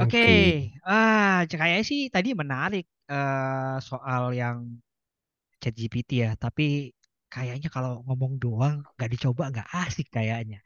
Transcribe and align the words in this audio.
Oke, 0.00 0.18
Oke. 0.18 0.80
ah 0.88 1.44
kayaknya 1.50 1.82
sih 1.90 2.00
tadi 2.14 2.28
menarik 2.40 2.84
eh, 3.12 3.74
soal 3.88 4.22
yang 4.40 4.58
ChatGPT 5.62 6.10
ya, 6.24 6.30
tapi 6.44 6.62
kayaknya 7.32 7.68
kalau 7.76 7.90
ngomong 8.06 8.32
doang 8.42 8.76
nggak 8.96 9.10
dicoba 9.14 9.42
nggak 9.52 9.68
asik 9.80 10.06
kayaknya. 10.16 10.56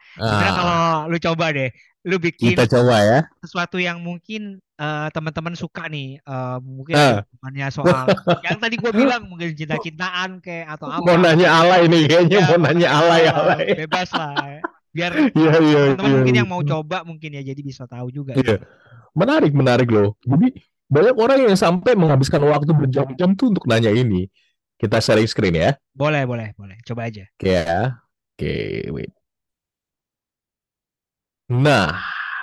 Kalau 0.57 0.75
Ah, 0.75 1.07
lu 1.11 1.17
coba 1.27 1.45
deh, 1.57 1.69
lu 2.09 2.15
bikin 2.27 2.57
kita 2.57 2.67
coba 2.71 2.97
ya. 3.05 3.19
sesuatu 3.43 3.77
yang 3.89 3.99
mungkin 4.09 4.41
eh, 4.81 5.07
teman-teman 5.15 5.55
suka 5.63 5.83
nih, 5.95 6.07
eh, 6.29 6.57
mungkin 6.79 6.97
Ah, 6.97 7.25
hubungannya 7.33 7.67
soal 7.79 8.07
yang 8.45 8.57
tadi 8.63 8.75
gue 8.83 8.93
bilang 9.01 9.23
mungkin 9.31 9.51
cinta-cintaan 9.61 10.31
kayak 10.45 10.67
atau 10.79 10.89
mau 11.05 11.15
apa, 11.15 11.15
nanya 11.23 11.49
alay 11.61 11.83
nih 11.93 12.03
kayaknya 12.11 12.39
ya 12.39 12.47
mau 12.47 12.57
mau 12.65 12.65
nanya 12.65 12.89
alay, 12.99 13.23
alay-alay. 13.31 13.65
bebas 13.77 14.09
lah, 14.19 14.63
biar 14.97 15.13
Iya, 15.39 15.53
iya, 15.63 15.83
teman-teman 15.85 16.13
iya. 16.13 16.23
mungkin 16.23 16.35
yang 16.39 16.49
mau 16.51 16.63
coba 16.65 17.03
mungkin 17.09 17.31
ya 17.37 17.43
jadi 17.51 17.61
bisa 17.71 17.85
tahu 17.91 18.09
juga 18.15 18.35
Iya, 18.35 18.55
gitu. 18.55 18.65
Menarik, 19.15 19.53
menarik 19.55 19.89
loh. 19.91 20.15
Jadi 20.23 20.55
banyak 20.91 21.17
orang 21.17 21.39
yang 21.51 21.57
sampai 21.57 21.97
menghabiskan 21.97 22.43
waktu 22.45 22.71
berjam-jam 22.75 23.31
tuh 23.35 23.51
untuk 23.55 23.65
nanya 23.67 23.91
ini. 23.91 24.29
Kita 24.77 24.99
sharing 25.01 25.27
screen 25.31 25.55
ya. 25.57 25.71
Boleh, 25.95 26.27
boleh, 26.27 26.53
boleh, 26.59 26.77
coba 26.83 27.09
aja. 27.09 27.25
Oke 27.39 27.49
ya. 27.51 27.99
Oke, 28.35 28.55
wait. 28.91 29.11
Nah, 31.51 32.01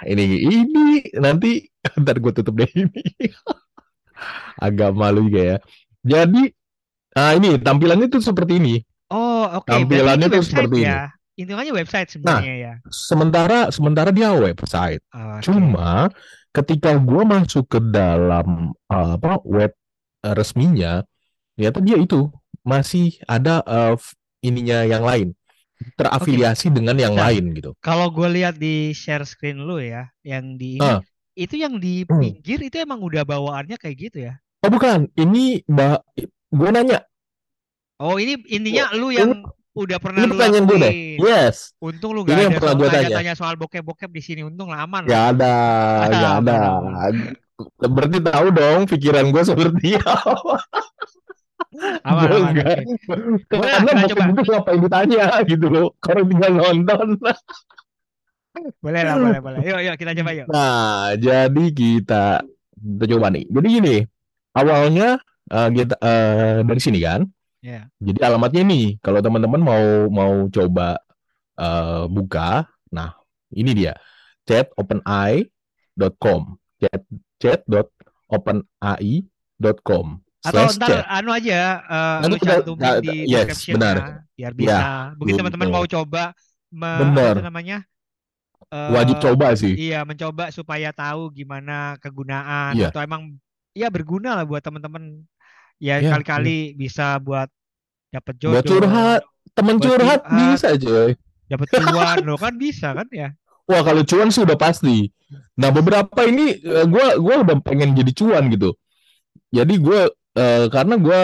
ini 0.08 0.24
ini 0.46 0.84
nanti 1.18 1.68
ntar 2.02 2.16
gue 2.22 2.32
tutup 2.34 2.56
deh 2.56 2.70
ini. 2.74 3.02
Agak 4.66 4.94
malu 4.94 5.26
juga 5.28 5.42
ya. 5.42 5.58
Jadi, 6.02 6.50
ah 7.18 7.34
ini 7.38 7.58
tampilannya 7.62 8.08
tuh 8.10 8.22
seperti 8.22 8.58
ini. 8.62 8.76
Oh, 9.12 9.44
oke. 9.60 9.68
Berarti 9.68 9.82
Tampilannya 9.86 10.28
ini 10.30 10.34
tuh 10.34 10.44
seperti 10.46 10.78
ini. 10.82 10.88
ya. 10.88 11.00
Intinya 11.36 11.74
website 11.74 12.08
Nah, 12.22 12.40
sebenarnya 12.40 12.56
ya. 12.60 12.74
sementara 12.92 13.60
sementara 13.74 14.10
dia 14.14 14.30
website. 14.36 15.02
Oke. 15.10 15.42
Cuma 15.48 16.12
ketika 16.52 16.96
gue 17.00 17.24
masuk 17.24 17.66
ke 17.68 17.80
dalam 17.80 18.76
uh, 18.92 19.16
apa 19.16 19.40
web 19.48 19.72
uh, 20.24 20.34
resminya, 20.36 21.04
ternyata 21.56 21.80
dia 21.84 21.98
itu 22.00 22.28
masih 22.62 23.18
ada 23.26 23.64
uh, 23.64 23.96
ininya 24.44 24.84
yang 24.86 25.04
lain, 25.04 25.34
terafiliasi 25.96 26.70
dengan 26.70 26.96
yang 27.00 27.16
Bentar. 27.16 27.28
lain 27.32 27.44
gitu. 27.56 27.72
Kalau 27.80 28.12
gue 28.12 28.28
lihat 28.30 28.60
di 28.60 28.92
share 28.92 29.26
screen 29.26 29.64
lu 29.64 29.82
ya, 29.82 30.12
yang 30.22 30.60
di 30.60 30.78
ini, 30.78 30.86
Ah, 30.86 31.02
itu 31.34 31.56
yang 31.58 31.80
di 31.80 32.04
hmm. 32.04 32.20
pinggir 32.20 32.60
itu 32.62 32.78
emang 32.80 33.02
udah 33.02 33.24
bawaannya 33.24 33.80
kayak 33.80 33.98
gitu 33.98 34.18
ya. 34.30 34.38
Oh 34.62 34.70
bukan, 34.70 35.10
ini 35.18 35.66
mbak, 35.66 36.06
gue 36.54 36.70
nanya, 36.70 37.02
Oh, 38.02 38.18
ini 38.18 38.34
intinya 38.50 38.90
lu 38.98 39.14
yang 39.14 39.46
udah 39.72 39.98
pernah 40.04 40.20
ini 40.20 40.28
lu 40.28 40.34
pertanyaan 40.36 40.66
gue 40.68 40.78
deh. 40.78 40.94
Yes, 41.18 41.72
Untung 41.80 42.12
lu 42.12 42.22
ini 42.28 42.28
gak 42.28 42.40
yang 42.44 42.52
ada 42.52 42.60
pernah 42.60 42.68
soal 42.68 42.80
gue 42.80 42.88
tanya. 42.88 42.98
tanya-tanya 43.08 43.34
soal 43.40 43.56
bokep-bokep 43.56 44.10
di 44.12 44.22
sini. 44.22 44.42
Untung 44.44 44.68
lah 44.68 44.84
aman 44.84 45.08
Gak 45.08 45.24
ada, 45.38 45.56
gak 46.12 46.34
ada. 46.44 46.60
Berarti 47.80 48.18
tahu 48.20 48.48
dong 48.52 48.80
pikiran 48.90 49.26
gue 49.32 49.44
seperti 49.46 49.96
apa. 50.02 50.56
Aman, 52.04 52.26
Gue 52.28 52.36
aman. 52.36 52.52
enggak. 52.52 52.78
Karena 53.48 53.92
bokep 53.96 54.12
coba. 54.12 54.24
itu 54.28 54.42
ngapain 54.52 54.80
ditanya 54.84 55.24
gitu 55.48 55.66
loh. 55.72 55.88
Kalau 56.04 56.22
tinggal 56.28 56.52
nonton. 56.52 57.08
Boleh 58.84 59.02
lah, 59.08 59.16
boleh, 59.16 59.40
boleh. 59.40 59.60
Yuk, 59.64 59.80
yuk 59.88 59.96
kita 59.96 60.12
coba 60.20 60.32
yuk. 60.36 60.48
Nah, 60.52 61.16
jadi 61.16 61.64
kita 61.72 62.44
kita 62.76 63.06
coba 63.16 63.32
nih. 63.32 63.48
Jadi 63.48 63.68
gini, 63.72 63.96
awalnya 64.52 65.16
eh, 65.48 65.70
kita 65.72 65.96
eh, 66.04 66.58
dari 66.68 66.82
sini 66.84 67.00
kan. 67.00 67.24
Ya. 67.62 67.86
Jadi 68.02 68.18
alamatnya 68.26 68.66
nih, 68.66 68.98
kalau 69.06 69.22
teman-teman 69.22 69.62
mau 69.62 70.10
mau 70.10 70.50
coba 70.50 70.98
eh, 71.62 72.04
buka, 72.10 72.66
nah 72.90 73.14
ini 73.54 73.78
dia 73.78 73.94
chatopenai.com 74.50 76.58
chat 76.82 77.06
chat.openai.com 77.38 80.06
Atau 80.42 80.74
ntar 80.74 80.90
chat. 80.90 81.06
anu 81.06 81.30
aja 81.30 81.86
eh, 81.86 82.18
Nanti 82.26 82.34
lu 82.34 82.42
kita, 82.42 82.66
cantumin 82.66 82.98
di 83.06 83.30
yes, 83.30 83.70
benar. 83.70 84.26
ya 84.34 84.50
biar 84.50 84.52
Ya, 84.58 84.58
bisa. 84.58 85.14
Mungkin 85.22 85.34
teman-teman 85.38 85.70
mau 85.70 85.86
coba 85.86 86.34
me, 86.74 86.90
apa 86.90 87.46
namanya? 87.46 87.86
Wajib 88.72 89.20
eh 89.20 89.22
coba 89.22 89.52
sih. 89.54 89.74
iya 89.78 90.02
mencoba 90.02 90.50
supaya 90.50 90.90
tahu 90.90 91.30
gimana 91.30 92.02
kegunaan 92.02 92.74
Iya, 92.74 92.90
atau 92.90 93.06
emang 93.06 93.38
ya 93.78 93.94
berguna 93.94 94.34
lah 94.34 94.50
buat 94.50 94.66
teman-teman. 94.66 95.22
Ya 95.82 95.98
iya. 95.98 96.14
kali-kali 96.14 96.78
bisa 96.78 97.18
buat 97.18 97.50
dapet 98.14 98.36
Buat 98.46 98.64
jodoh, 98.64 98.86
curhat, 98.86 99.22
buat 99.58 99.78
curhat 99.82 100.22
curhat, 100.22 100.22
bisa 100.30 100.70
coy. 100.78 101.12
dapet 101.50 101.68
cuan 101.74 102.18
loh 102.24 102.38
kan 102.40 102.54
bisa 102.56 102.94
kan 102.94 103.08
ya. 103.12 103.34
Wah 103.66 103.82
kalau 103.82 104.06
cuan 104.06 104.30
sih 104.30 104.46
udah 104.46 104.56
pasti. 104.56 105.10
Nah 105.58 105.74
beberapa 105.74 106.22
ini 106.30 106.62
eh, 106.62 106.86
gua 106.86 107.18
gua 107.18 107.36
udah 107.44 107.58
pengen 107.66 107.98
jadi 107.98 108.12
cuan 108.14 108.48
gitu. 108.54 108.78
Jadi 109.52 109.74
gue 109.84 110.02
eh, 110.40 110.66
karena 110.72 110.96
gue 110.96 111.22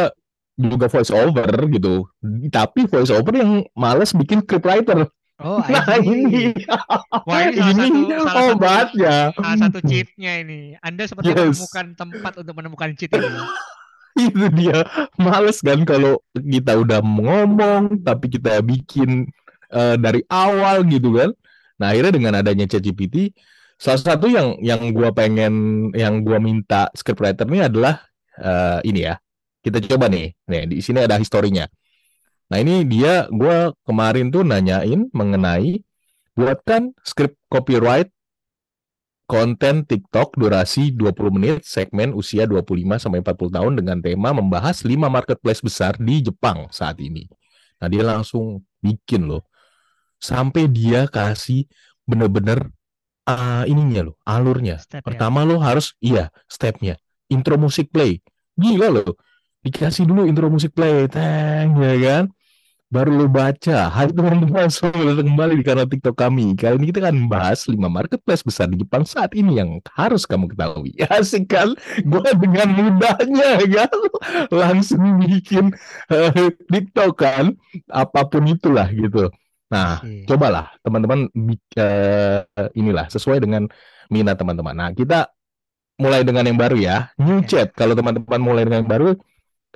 juga 0.58 0.86
voice 0.92 1.14
over 1.16 1.50
gitu. 1.72 1.96
Tapi 2.52 2.90
voice 2.92 3.14
over 3.14 3.34
yang 3.36 3.64
males 3.78 4.12
bikin 4.12 4.44
scriptwriter. 4.44 5.08
Oh, 5.38 5.62
Nah 5.70 6.02
ini. 6.02 6.52
Wah, 7.24 7.40
ini 7.46 7.62
salah 7.62 7.88
ini 7.88 8.02
satu 8.10 8.26
salah 8.26 8.44
satu 8.44 8.56
obatnya. 8.58 9.16
salah 9.38 9.58
satu 9.62 9.80
cheatnya 9.86 10.32
ini. 10.42 10.60
Anda 10.82 11.06
sepertinya 11.06 11.46
Yes, 11.46 11.56
menemukan 11.56 11.88
tempat 11.94 12.34
untuk 12.42 12.54
menemukan 12.58 12.90
cheat 12.98 13.14
ini. 13.14 13.38
itu 14.28 14.46
dia. 14.54 14.84
Males 15.18 15.62
kan 15.62 15.80
kalau 15.86 16.22
kita 16.34 16.74
udah 16.78 17.00
ngomong 17.06 18.02
tapi 18.02 18.28
kita 18.34 18.60
bikin 18.66 19.30
eh, 19.72 19.96
dari 20.02 20.22
awal 20.30 20.86
gitu 20.90 21.14
kan. 21.14 21.30
Nah 21.78 21.94
akhirnya 21.94 22.14
dengan 22.14 22.34
adanya 22.42 22.66
ChatGPT, 22.66 23.38
salah 23.78 24.02
satu 24.02 24.26
yang 24.26 24.58
yang 24.66 24.82
gua 24.92 25.14
pengen, 25.14 25.88
yang 25.94 26.26
gua 26.26 26.42
minta 26.42 26.90
scriptwriter 26.98 27.46
ini 27.46 27.62
adalah 27.66 28.02
eh, 28.38 28.80
ini 28.90 29.06
ya. 29.06 29.16
Kita 29.62 29.78
coba 29.84 30.10
nih. 30.10 30.34
Nih 30.50 30.64
di 30.66 30.78
sini 30.82 31.06
ada 31.06 31.20
historinya. 31.22 31.70
Nah 32.48 32.58
ini 32.64 32.88
dia, 32.88 33.28
gua 33.30 33.76
kemarin 33.84 34.32
tuh 34.32 34.42
nanyain 34.48 35.12
mengenai 35.12 35.84
buatkan 36.38 36.94
script 37.02 37.36
copyright 37.50 38.14
konten 39.28 39.84
TikTok 39.84 40.40
durasi 40.40 40.96
20 40.96 41.36
menit, 41.36 41.68
segmen 41.68 42.16
usia 42.16 42.48
25 42.48 42.96
sampai 42.96 43.20
40 43.20 43.56
tahun 43.60 43.74
dengan 43.76 43.98
tema 44.00 44.32
membahas 44.32 44.88
5 44.88 44.96
marketplace 45.12 45.60
besar 45.60 46.00
di 46.00 46.24
Jepang 46.24 46.72
saat 46.72 46.96
ini. 47.04 47.28
Nah, 47.78 47.92
dia 47.92 48.08
langsung 48.08 48.64
bikin 48.80 49.28
loh. 49.28 49.44
Sampai 50.18 50.72
dia 50.72 51.06
kasih 51.06 51.68
bener-bener 52.08 52.72
ah, 53.28 53.68
ininya 53.68 54.10
loh, 54.10 54.16
alurnya. 54.24 54.80
Step 54.80 55.04
ya. 55.04 55.06
Pertama 55.06 55.44
lo 55.44 55.60
harus 55.60 55.94
iya, 56.00 56.32
stepnya. 56.48 56.96
Intro 57.28 57.60
musik 57.60 57.92
play. 57.92 58.24
Gila 58.56 58.90
loh. 58.90 59.20
Dikasih 59.62 60.08
dulu 60.08 60.24
intro 60.24 60.48
musik 60.48 60.72
play, 60.72 61.12
teng, 61.12 61.76
ya 61.76 61.96
kan? 62.00 62.24
Baru 62.88 63.20
lo 63.20 63.28
baca. 63.28 63.92
Hai 63.92 64.08
teman-teman, 64.16 64.72
selamat 64.72 65.20
datang 65.20 65.28
kembali 65.36 65.60
di 65.60 65.66
kanal 65.68 65.92
TikTok 65.92 66.16
kami. 66.24 66.56
Kali 66.56 66.80
ini 66.80 66.88
kita 66.88 67.04
akan 67.04 67.28
membahas 67.28 67.68
5 67.68 67.76
marketplace 67.84 68.48
besar 68.48 68.72
di 68.72 68.80
Jepang 68.80 69.04
saat 69.04 69.36
ini 69.36 69.60
yang 69.60 69.84
harus 69.92 70.24
kamu 70.24 70.48
ketahui. 70.56 70.96
Asik 71.12 71.52
kan? 71.52 71.76
Gue 72.08 72.24
dengan 72.40 72.72
mudahnya 72.72 73.60
kan 73.68 73.92
langsung 74.56 75.04
bikin 75.20 75.76
eh, 76.08 76.56
TikTok 76.72 77.12
kan, 77.20 77.60
apa 77.92 78.24
pun 78.24 78.48
itulah 78.48 78.88
gitu. 78.96 79.36
Nah, 79.68 80.00
Asik. 80.00 80.24
cobalah 80.24 80.72
teman-teman 80.80 81.28
eh, 81.76 82.40
inilah 82.72 83.12
sesuai 83.12 83.44
dengan 83.44 83.68
minat 84.08 84.40
teman-teman. 84.40 84.72
Nah, 84.72 84.90
kita 84.96 85.28
mulai 86.00 86.24
dengan 86.24 86.48
yang 86.48 86.56
baru 86.56 86.80
ya, 86.80 87.12
new 87.20 87.44
chat. 87.44 87.68
Kalau 87.76 88.00
teman-teman 88.00 88.40
mulai 88.40 88.64
dengan 88.64 88.88
yang 88.88 88.92
baru 88.96 89.12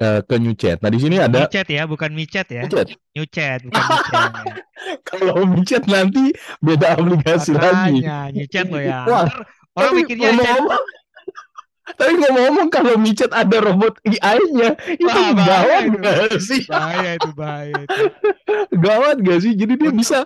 eh, 0.02 0.20
ke 0.26 0.36
new 0.42 0.58
chat. 0.58 0.82
Nah, 0.82 0.90
di 0.90 1.00
sini 1.00 1.22
ada 1.22 1.46
Micet 1.46 1.68
ya, 1.70 1.84
bukan 1.86 2.10
micet 2.12 2.48
ya. 2.50 2.66
new 2.66 2.72
chat. 2.74 2.88
New 3.14 3.28
chat, 3.30 3.60
bukan 3.62 3.84
micet. 3.86 4.32
Kalau 5.08 5.36
new 5.46 5.64
chat 5.64 5.84
nanti 5.86 6.34
beda 6.60 6.98
aplikasi 6.98 7.54
lagi. 7.54 8.02
Makanya, 8.02 8.20
new 8.34 8.48
chat 8.50 8.66
lo 8.66 8.80
ya. 8.82 9.06
Wah, 9.06 9.30
orang 9.78 9.94
tapi 9.94 9.98
mikirnya 10.02 10.30
chat, 10.34 10.42
ngomong-ngomong, 10.42 10.84
tapi 12.02 12.12
ngomong-ngomong 12.18 12.68
kalau 12.74 12.94
micet 12.98 13.32
ada 13.32 13.58
robot 13.62 13.94
AI-nya, 14.02 14.70
itu 14.90 15.06
wah 15.06 15.32
bahaya 15.38 15.46
gawat 15.46 15.84
itu. 15.86 15.98
gak 16.02 16.42
sih? 16.42 16.62
Bahaya 16.66 17.10
itu, 17.22 17.30
bahaya 17.38 17.78
itu. 17.86 18.04
Gawat 18.90 19.16
gak 19.22 19.40
sih? 19.46 19.54
Jadi 19.54 19.74
dia 19.78 19.92
bisa 19.94 20.20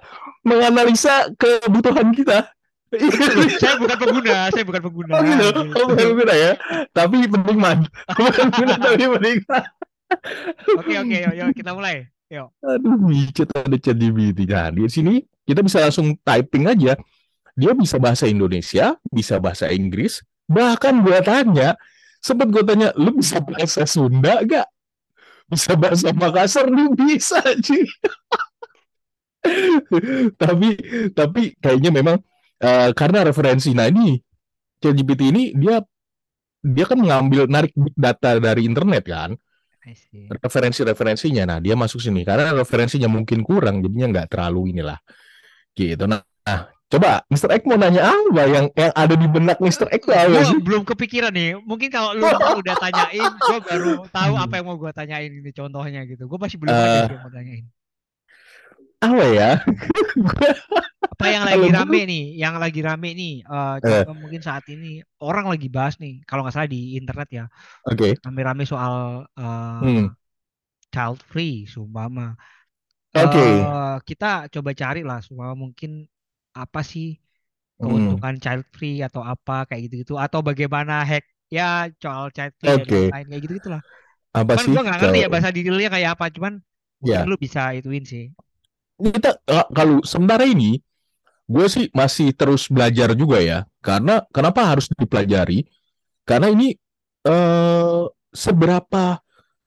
menganalisa 0.48 1.28
kebutuhan 1.36 2.16
kita. 2.16 2.55
saya 3.62 3.76
bukan 3.80 3.98
pengguna, 3.98 4.38
saya 4.52 4.64
bukan 4.64 4.82
pengguna. 4.84 5.12
Oh 5.16 5.22
gitu, 5.24 5.48
oh 5.56 5.86
bukan 5.92 6.08
guna 6.18 6.34
ya. 6.34 6.52
Tapi 6.92 7.16
penikmat. 7.28 7.78
Bukan 8.16 8.48
guna 8.54 8.74
tapi 8.80 9.06
penikmat. 9.20 9.64
Oke, 10.80 10.94
oke, 11.02 11.18
yuk, 11.18 11.34
yuk, 11.34 11.50
kita 11.56 11.72
mulai. 11.74 12.08
Yuk. 12.30 12.50
Aduh, 12.62 12.98
micet 12.98 13.50
ada 13.54 13.78
ChatGPT. 13.78 14.50
Nah, 14.50 14.70
di 14.74 14.90
sini 14.90 15.14
kita 15.46 15.62
bisa 15.62 15.82
langsung 15.82 16.18
typing 16.26 16.66
aja. 16.66 16.98
Dia 17.56 17.72
bisa 17.72 17.96
bahasa 17.96 18.28
Indonesia, 18.28 19.00
bisa 19.08 19.40
bahasa 19.40 19.72
Inggris. 19.72 20.20
Bahkan 20.50 21.02
gua 21.06 21.24
tanya, 21.24 21.80
sempet 22.20 22.52
gua 22.52 22.66
tanya, 22.66 22.92
lu 23.00 23.16
bisa 23.16 23.40
bahasa 23.40 23.88
Sunda 23.88 24.44
gak? 24.44 24.68
Bisa 25.46 25.78
bahasa 25.78 26.10
Makassar 26.12 26.68
nih 26.68 26.90
bisa 26.98 27.40
cuy. 27.66 27.86
tapi 30.42 30.74
tapi 31.14 31.54
kayaknya 31.62 31.94
memang 31.94 32.18
eh, 32.66 32.90
karena 32.98 33.22
referensi 33.22 33.72
nah 33.78 33.86
ini 33.86 34.18
ChatGPT 34.82 35.22
ini 35.30 35.44
dia 35.54 35.80
dia 36.66 36.86
kan 36.90 36.98
mengambil 36.98 37.46
narik 37.46 37.72
big 37.78 37.94
data 37.94 38.42
dari 38.42 38.66
internet 38.66 39.06
kan 39.06 39.32
referensi-referensinya 40.42 41.44
nah 41.46 41.58
dia 41.62 41.78
masuk 41.78 42.02
sini 42.02 42.26
karena 42.26 42.58
referensinya 42.58 43.06
mungkin 43.06 43.46
kurang 43.46 43.86
jadinya 43.86 44.10
nggak 44.18 44.28
terlalu 44.34 44.74
inilah 44.74 44.98
gitu 45.78 46.10
nah, 46.10 46.26
nah, 46.42 46.74
coba 46.90 47.22
Mr. 47.30 47.50
X 47.60 47.62
mau 47.70 47.78
nanya 47.78 48.10
apa 48.10 48.44
yang 48.50 48.66
yang 48.74 48.94
ada 48.96 49.14
di 49.14 49.28
benak 49.30 49.58
Mr. 49.62 49.92
X 49.94 50.02
tuh 50.06 50.16
apa 50.16 50.42
sih 50.48 50.60
belum 50.62 50.88
kepikiran 50.88 51.34
nih. 51.34 51.60
Mungkin 51.60 51.90
kalau 51.92 52.16
lu 52.16 52.24
udah 52.64 52.76
tanyain, 52.80 53.32
gua 53.42 53.60
baru 53.60 53.92
tahu 54.08 54.34
apa 54.40 54.54
yang 54.56 54.66
mau 54.70 54.78
gua 54.80 54.94
tanyain 54.96 55.34
ini 55.34 55.52
contohnya 55.52 56.08
gitu. 56.08 56.30
Gua 56.30 56.40
masih 56.40 56.58
belum 56.62 56.72
ada 56.72 56.88
Eh, 56.88 57.12
yang 57.12 57.24
mau 57.26 57.34
tanyain. 57.34 57.66
Apa 59.06 59.26
ya. 59.38 59.50
Apa 61.14 61.26
yang 61.34 61.44
lagi 61.48 61.68
gue 61.68 61.72
rame 61.76 61.98
nih? 62.12 62.22
Yang 62.44 62.56
lagi 62.64 62.80
rame 62.88 63.08
nih, 63.20 63.32
eh, 63.46 63.76
eh, 63.84 63.86
contoh 63.88 64.14
mungkin 64.22 64.42
saat 64.48 64.64
ini 64.74 64.88
orang 65.24 65.46
lagi 65.52 65.68
bahas 65.76 65.96
nih, 66.04 66.12
kalau 66.28 66.42
nggak 66.44 66.56
salah 66.56 66.70
di 66.76 66.80
internet 67.00 67.28
ya, 67.38 67.44
oke. 67.86 68.16
Rame-rame 68.26 68.64
soal 68.74 68.96
eh, 69.40 69.82
hmm, 69.82 70.16
child 70.94 71.20
free, 71.32 71.66
sumpama. 71.74 72.26
oke. 73.16 73.46
Eh 73.46 73.96
kita 74.10 74.26
coba 74.54 74.72
cari 74.82 75.02
lah, 75.10 75.20
sumpama 75.28 75.54
mungkin 75.64 75.92
apa 76.62 76.80
sih 76.92 77.08
hmm, 77.80 78.16
keuntungan 78.16 78.36
child 78.44 78.66
free 78.76 78.96
atau 79.08 79.22
apa 79.34 79.54
kayak 79.70 79.82
gitu-gitu, 79.90 80.14
atau 80.26 80.40
bagaimana 80.50 80.94
hack 81.10 81.26
ya 81.58 81.88
soal 82.04 82.26
child 82.36 82.54
free 82.60 82.74
dan 82.80 82.88
oke. 82.88 82.96
lain-lain 82.96 83.26
kayak 83.32 83.42
gitu-gitu 83.46 83.70
lah. 83.76 83.82
apa 84.34 84.54
Cuman 84.54 84.66
sih 84.66 84.74
gua 84.74 84.82
nggak 84.86 84.98
ngerti 85.02 85.18
ya 85.24 85.28
bahasa 85.34 85.50
detailnya 85.56 85.90
kayak 85.96 86.10
apa, 86.18 86.26
cuman 86.36 86.54
ya. 87.04 87.26
lu 87.28 87.36
bisa 87.44 87.62
ituin 87.80 88.04
sih. 88.14 88.26
Kita 89.00 89.40
eh, 89.46 89.68
kalau 89.76 90.02
sementara 90.08 90.48
ini 90.48 90.80
gue 91.46 91.66
sih 91.70 91.86
masih 91.94 92.34
terus 92.34 92.68
belajar 92.72 93.14
juga 93.14 93.40
ya. 93.44 93.60
Karena 93.84 94.24
kenapa 94.34 94.66
harus 94.66 94.90
dipelajari? 94.90 95.68
Karena 96.26 96.50
ini 96.50 96.74
eh, 97.28 98.04
seberapa 98.34 99.20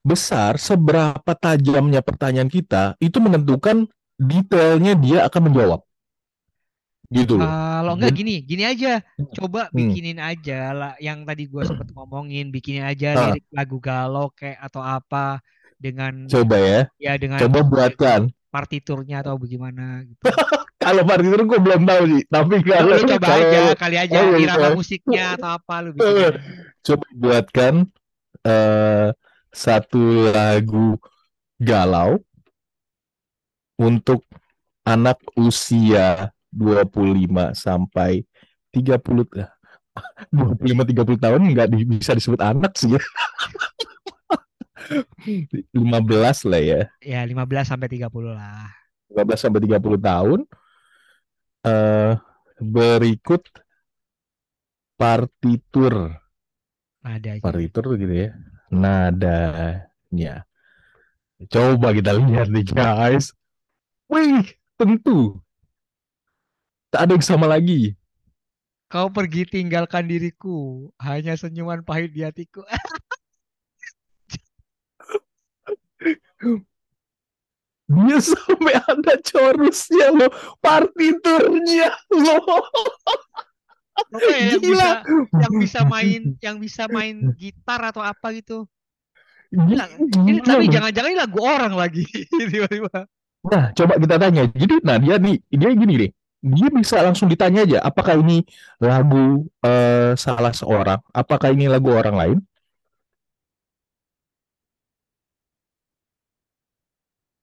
besar 0.02 0.56
seberapa 0.56 1.32
tajamnya 1.36 2.00
pertanyaan 2.00 2.48
kita 2.48 2.96
itu 3.02 3.20
menentukan 3.20 3.84
detailnya 4.16 4.96
dia 4.96 5.18
akan 5.28 5.50
menjawab. 5.50 5.80
Gitu 7.08 7.40
loh. 7.40 7.48
Kalau 7.48 7.92
enggak 7.96 8.20
gini, 8.20 8.44
gini 8.44 8.68
aja. 8.68 9.00
Coba 9.32 9.72
hmm, 9.72 9.76
bikinin 9.76 10.18
aja 10.20 10.76
lah 10.76 10.92
yang 11.00 11.24
tadi 11.24 11.48
gua 11.48 11.64
sempet 11.64 11.88
ngomongin, 11.96 12.52
bikinin 12.52 12.84
aja 12.84 13.16
ah, 13.16 13.20
lirik 13.32 13.48
lagu 13.48 13.80
galau 13.80 14.28
kayak 14.36 14.60
atau 14.60 14.84
apa 14.84 15.40
dengan 15.80 16.28
coba 16.28 16.56
ya. 16.60 16.80
Ya 17.00 17.12
dengan 17.16 17.40
coba 17.40 17.64
buatkan 17.64 18.28
partiturnya 18.58 19.22
atau 19.22 19.38
bagaimana 19.38 20.02
gitu. 20.02 20.18
kalau 20.82 21.02
partitur 21.06 21.40
gue 21.46 21.58
belum 21.62 21.82
tahu 21.86 22.02
sih 22.10 22.22
tapi 22.26 22.54
kalau 22.66 22.90
lu 22.90 23.02
coba 23.06 23.26
kalau 23.30 23.46
aja 23.46 23.60
kali 23.78 23.96
aja 24.02 24.18
oh, 24.18 24.34
irama 24.34 24.66
iya. 24.66 24.74
musiknya 24.74 25.24
atau 25.38 25.50
apa 25.54 25.74
lu 25.86 25.90
bikinin. 25.94 26.34
coba 26.82 27.06
buatkan 27.14 27.74
eh, 28.42 29.08
satu 29.54 30.02
lagu 30.34 30.98
galau 31.62 32.18
untuk 33.78 34.26
anak 34.82 35.22
usia 35.38 36.34
25 36.50 37.54
sampai 37.54 38.26
30 38.74 38.98
eh, 39.38 39.50
25 40.34 41.14
30 41.14 41.24
tahun 41.24 41.40
nggak 41.54 41.68
bisa 41.86 42.18
disebut 42.18 42.42
anak 42.42 42.74
sih 42.74 42.98
ya. 42.98 43.02
15 45.74 46.50
lah 46.50 46.62
ya. 46.62 46.80
Ya 47.04 47.20
15 47.24 47.70
sampai 47.74 47.88
30 47.88 48.08
lah. 48.32 48.68
15 49.12 49.44
sampai 49.48 49.60
30 49.64 49.98
tahun 50.00 50.40
eh 51.66 52.12
berikut 52.58 53.42
partitur. 54.98 56.18
Ada 57.02 57.38
aja. 57.38 57.42
Partitur 57.44 57.94
gitu 57.98 58.14
ya. 58.14 58.28
Nadanya. 58.68 60.44
Coba 61.48 61.94
kita 61.94 62.18
lihat 62.18 62.50
nih 62.50 62.66
guys. 62.66 63.30
Wih, 64.08 64.44
tentu 64.80 65.38
tak 66.88 67.04
ada 67.04 67.12
yang 67.16 67.24
sama 67.24 67.46
lagi. 67.48 67.92
Kau 68.88 69.12
pergi 69.12 69.44
tinggalkan 69.44 70.08
diriku, 70.08 70.88
hanya 70.96 71.36
senyuman 71.36 71.84
pahit 71.84 72.16
di 72.16 72.24
hatiku. 72.24 72.64
Dia 77.88 78.18
sampai 78.20 78.74
ada 78.84 79.14
chorusnya 79.24 80.12
loh, 80.12 80.28
partiturnya 80.60 81.88
loh. 82.12 82.60
Apa 83.98 84.30
ya 84.30 84.54
yang 84.54 84.62
bisa 84.62 84.88
yang 85.34 85.54
bisa 85.56 85.80
main 85.88 86.20
yang 86.38 86.56
bisa 86.60 86.84
main 86.86 87.32
gitar 87.34 87.80
atau 87.88 88.04
apa 88.04 88.30
gitu. 88.36 88.68
Gila, 89.48 89.88
Ini 90.28 90.44
tapi 90.44 90.68
jangan-jangan 90.68 91.08
ini 91.08 91.18
lagu 91.18 91.40
orang 91.40 91.72
lagi 91.72 92.04
tiba-tiba. 92.52 93.08
Nah, 93.48 93.72
coba 93.72 93.96
kita 93.96 94.16
tanya. 94.20 94.44
Jadi, 94.52 94.74
nah 94.84 95.00
dia 95.00 95.16
nih, 95.16 95.40
dia 95.48 95.70
gini 95.72 95.94
deh. 95.96 96.10
Dia 96.38 96.68
bisa 96.70 97.00
langsung 97.00 97.26
ditanya 97.32 97.64
aja, 97.64 97.78
apakah 97.80 98.20
ini 98.20 98.44
lagu 98.78 99.48
eh, 99.64 100.12
salah 100.14 100.52
seorang? 100.52 101.00
Apakah 101.10 101.50
ini 101.56 101.66
lagu 101.66 101.90
orang 101.90 102.14
lain? 102.14 102.38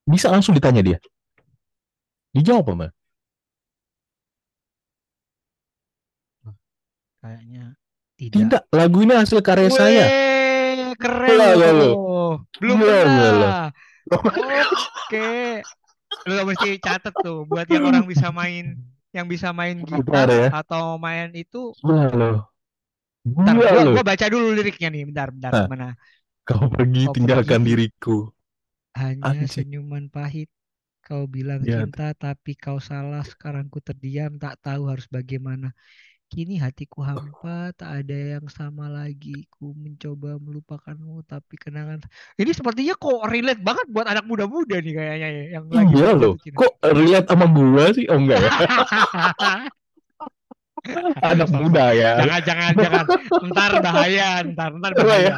Bisa 0.05 0.29
langsung 0.29 0.53
ditanya 0.53 0.85
dia. 0.85 0.97
Dijawab 2.31 2.77
apa? 2.77 2.87
Kayaknya 7.25 7.73
tidak. 8.15 8.37
Tidak, 8.37 8.61
lagu 8.69 8.97
ini 9.01 9.13
hasil 9.17 9.39
karya 9.41 9.69
saya. 9.73 10.05
Weh, 10.05 10.93
keren 10.95 11.35
Lah, 11.35 11.51
lah, 11.57 11.71
loh. 11.73 11.95
Belum 12.61 12.77
pernah. 12.79 13.73
Oke. 14.13 15.65
Lu 16.29 16.41
mesti 16.45 16.77
catet 16.77 17.13
tuh 17.17 17.49
buat 17.49 17.65
yang 17.65 17.89
orang 17.89 18.05
bisa 18.05 18.29
main 18.29 18.77
yang 19.09 19.25
bisa 19.25 19.49
main 19.55 19.81
Gitar 19.83 20.27
ya. 20.29 20.47
atau 20.53 20.99
main 21.01 21.33
itu. 21.33 21.73
Gila 21.81 22.13
loh. 22.13 22.51
Bentar, 23.25 23.57
gua, 23.57 23.69
loh. 23.73 23.93
gua 23.97 24.05
baca 24.05 24.25
dulu 24.29 24.53
liriknya 24.53 24.93
nih. 24.93 25.03
Bentar, 25.09 25.27
bentar. 25.33 25.51
Mana? 25.65 25.97
Kau 26.45 26.69
pergi 26.69 27.09
Kau 27.09 27.13
tinggalkan 27.17 27.65
pergi. 27.65 27.69
diriku. 27.73 28.34
Hanya 28.95 29.43
Anjing. 29.43 29.67
senyuman 29.67 30.05
pahit. 30.15 30.49
Kau 31.05 31.29
bilang 31.29 31.61
Ya. 31.61 31.85
cinta, 31.85 32.15
tapi 32.17 32.57
kau 32.57 32.79
salah. 32.81 33.21
Sekarang 33.21 33.69
ku 33.69 33.77
terdiam, 33.77 34.31
tak 34.41 34.57
tahu 34.65 34.89
harus 34.89 35.05
bagaimana. 35.05 35.69
Kini 36.31 36.57
hatiku 36.57 37.05
hampa, 37.05 37.69
tak 37.77 38.01
ada 38.01 38.17
yang 38.41 38.47
sama 38.49 38.89
lagi. 38.89 39.45
Ku 39.53 39.77
mencoba 39.77 40.41
melupakanmu, 40.41 41.21
tapi 41.29 41.53
kenangan. 41.61 42.01
Ini 42.41 42.51
sepertinya 42.57 42.95
kok 42.97 43.21
relate 43.29 43.61
banget 43.61 43.85
buat 43.93 44.07
anak 44.09 44.25
muda-muda 44.25 44.81
nih 44.81 44.93
kayaknya 44.97 45.27
ya, 45.37 45.43
yang 45.61 45.65
lagi 45.69 45.93
Iya 45.93 46.07
jatuh 46.09 46.17
loh. 46.17 46.33
cinta. 46.41 46.57
Kok 46.59 46.71
relate 46.97 47.27
sama 47.29 47.45
gua 47.53 47.85
sih? 47.93 48.05
Oh 48.09 48.17
enggak 48.17 48.39
ya. 48.41 48.51
Anak 51.33 51.49
muda 51.49 51.91
ya. 51.97 52.21
Jangan, 52.21 52.41
jangan, 52.45 52.71
jangan. 52.77 53.05
Ntar 53.49 53.71
bahaya, 53.81 54.29
ntar, 54.45 54.69
ntar 54.77 54.91
Oh, 54.95 55.05
bahaya. 55.05 55.27
ya. 55.27 55.35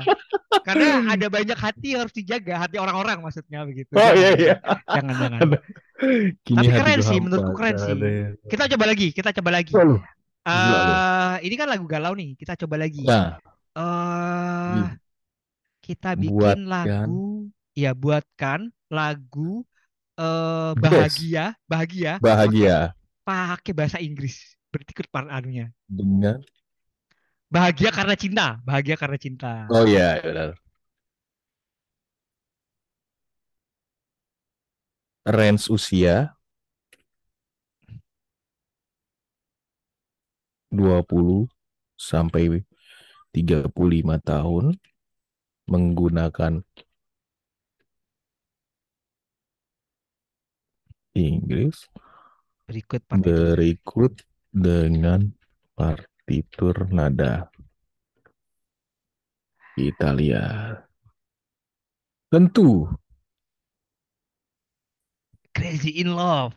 Karena 0.64 0.88
ada 1.16 1.28
banyak 1.32 1.56
hati 1.56 1.88
yang 1.96 2.04
harus 2.04 2.16
dijaga, 2.16 2.60
hati 2.60 2.76
orang-orang 2.76 3.24
maksudnya 3.24 3.64
begitu. 3.64 3.92
Oh 3.96 4.12
iya 4.12 4.30
iya. 4.36 4.54
jangan, 4.92 5.16
jangan. 5.16 5.40
Kini 6.44 6.68
Tapi 6.68 6.72
keren 6.76 7.00
sih, 7.00 7.18
menurutku 7.24 7.52
keren 7.56 7.76
sih. 7.80 7.96
Kita 8.48 8.68
coba 8.76 8.86
lagi, 8.92 9.08
kita 9.16 9.30
coba 9.32 9.50
lagi. 9.56 9.74
Eh 10.48 11.36
ini 11.44 11.56
kan 11.56 11.68
lagu 11.68 11.86
galau 11.88 12.12
nih, 12.16 12.36
kita 12.36 12.56
coba 12.60 12.76
lagi. 12.80 13.04
Nah, 13.04 13.40
eh 13.78 14.76
Nih. 14.76 14.90
kita 15.80 16.16
bikin 16.20 16.36
Buatkan. 16.36 16.60
lagu, 16.68 17.48
ya 17.72 17.92
buatkan 17.96 18.60
lagu 18.92 19.64
eh 20.18 20.72
best. 20.76 20.92
bahagia, 20.92 21.46
bahagia, 21.70 22.12
bahagia 22.20 22.78
pakai 23.24 23.72
bahasa 23.76 24.00
Inggris. 24.02 24.57
Berikut 24.72 25.08
part 25.08 25.28
anunya. 25.32 25.72
dengan 25.88 26.44
Bahagia 27.48 27.96
karena 27.96 28.16
cinta, 28.20 28.60
bahagia 28.68 29.00
karena 29.00 29.16
cinta. 29.16 29.64
Oh 29.72 29.88
iya, 29.88 30.20
benar. 30.20 30.60
Range 35.24 35.64
usia 35.72 36.36
20 40.68 41.48
sampai 41.96 42.68
35 43.32 44.20
tahun 44.20 44.76
menggunakan 45.68 46.64
Inggris 51.16 51.88
Berikut 52.68 53.02
berikut 53.08 54.27
dengan 54.58 55.30
partitur 55.78 56.90
nada 56.90 57.54
Italia. 59.78 60.74
Tentu 62.28 62.90
Crazy 65.54 66.02
in 66.02 66.14
Love. 66.14 66.54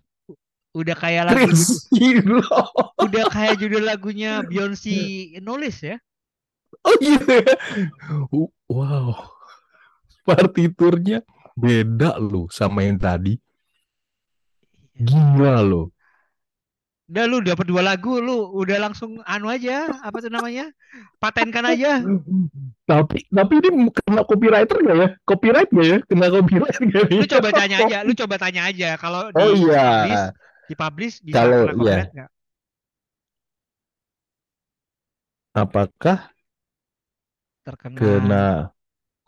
Udah 0.76 0.96
kayak 0.96 1.32
lagu 1.32 1.50
Crazy 1.52 2.20
loh. 2.24 2.68
udah 3.00 3.24
kayak 3.32 3.60
judul 3.60 3.84
lagunya 3.84 4.40
Beyonce 4.44 5.36
nulis 5.40 5.80
ya. 5.84 5.96
Oh 6.84 6.96
gitu 7.00 7.44
ya. 7.44 7.54
Wow. 8.68 9.16
Partiturnya 10.24 11.20
beda 11.58 12.16
loh 12.20 12.46
sama 12.52 12.86
yang 12.86 13.00
tadi. 13.00 13.36
Gila 15.00 15.64
loh. 15.64 15.92
Udah 17.10 17.26
lu 17.26 17.42
dapat 17.42 17.66
dua 17.66 17.82
lagu 17.82 18.22
lu 18.22 18.54
udah 18.54 18.78
langsung 18.86 19.18
anu 19.26 19.50
aja 19.50 19.90
apa 19.98 20.22
tuh 20.22 20.30
namanya? 20.30 20.70
Patenkan 21.18 21.66
aja. 21.66 21.98
Tapi 22.86 23.26
tapi 23.26 23.52
ini 23.58 23.90
kena 23.90 24.22
copywriter 24.22 24.78
gak 24.78 24.94
ya? 24.94 25.08
Copyright 25.26 25.70
gak 25.74 25.86
ya? 25.90 25.98
Kena 26.06 26.30
copyright 26.30 26.78
gak 26.78 26.94
ya? 26.94 27.02
Lu 27.10 27.26
coba 27.26 27.48
tanya 27.50 27.76
aja, 27.82 27.98
lu 28.06 28.12
coba 28.14 28.34
tanya 28.38 28.62
aja 28.70 28.94
kalau 28.94 29.26
di 29.34 29.42
Oh 29.42 29.50
iya. 29.58 29.82
publish, 29.90 30.22
di 30.70 30.74
publish 30.78 31.14
bisa 31.26 31.34
Kalau- 31.42 31.74
iya. 31.82 32.30
Apakah 35.50 36.30
Terkena 37.66 37.98
kena 37.98 38.46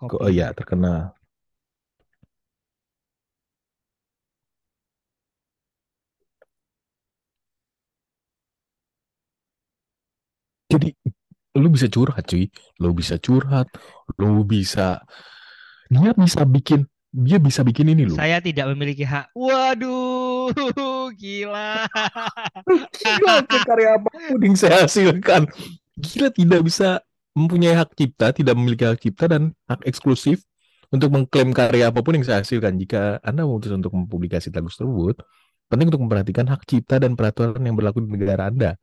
oh 0.06 0.30
iya 0.30 0.54
terkena 0.54 1.10
Jadi 10.72 10.88
lu 11.60 11.68
bisa 11.68 11.86
curhat 11.92 12.24
cuy, 12.24 12.48
lu 12.80 12.96
bisa 12.96 13.20
curhat, 13.20 13.68
lu 14.16 14.40
bisa 14.48 15.04
dia 15.92 16.16
bisa 16.16 16.48
bikin 16.48 16.88
dia 17.12 17.36
bisa 17.36 17.60
bikin 17.60 17.92
ini 17.92 18.08
loh. 18.08 18.16
Saya 18.16 18.40
tidak 18.40 18.72
memiliki 18.72 19.04
hak. 19.04 19.36
Waduh, 19.36 20.48
gila. 21.20 21.84
Gila 22.96 23.34
karya 23.68 24.00
apa 24.00 24.08
pun 24.08 24.40
yang 24.40 24.56
saya 24.56 24.88
hasilkan. 24.88 25.44
Gila 26.00 26.32
tidak 26.32 26.64
bisa 26.64 27.04
mempunyai 27.36 27.76
hak 27.76 27.92
cipta, 27.92 28.32
tidak 28.32 28.56
memiliki 28.56 28.88
hak 28.88 28.96
cipta 28.96 29.28
dan 29.28 29.52
hak 29.68 29.84
eksklusif 29.84 30.40
untuk 30.88 31.12
mengklaim 31.12 31.52
karya 31.52 31.92
apa 31.92 32.00
pun 32.00 32.16
yang 32.16 32.24
saya 32.24 32.40
hasilkan. 32.40 32.80
Jika 32.80 33.20
Anda 33.20 33.44
memutuskan 33.44 33.84
untuk 33.84 33.92
mempublikasi 33.92 34.48
lagu 34.48 34.72
tersebut, 34.72 35.20
penting 35.68 35.92
untuk 35.92 36.00
memperhatikan 36.08 36.48
hak 36.48 36.64
cipta 36.64 36.96
dan 36.96 37.12
peraturan 37.12 37.60
yang 37.60 37.76
berlaku 37.76 38.00
di 38.08 38.16
negara 38.16 38.48
Anda. 38.48 38.80